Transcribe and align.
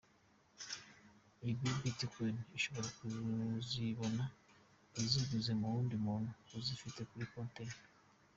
Izi 1.49 1.69
bitcoins 1.81 2.45
ushobora 2.55 2.87
kuzibona 2.97 4.23
uziguze 4.99 5.51
ku 5.59 5.65
wundi 5.73 5.95
muntu 6.05 6.29
uzifite 6.59 7.01
kuri 7.09 7.25
konti 7.31 7.59
ye. 7.67 7.75